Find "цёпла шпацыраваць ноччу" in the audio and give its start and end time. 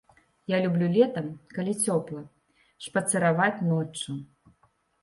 1.91-4.21